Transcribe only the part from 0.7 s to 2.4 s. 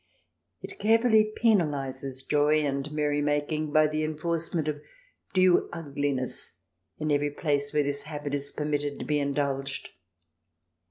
carefully penalizes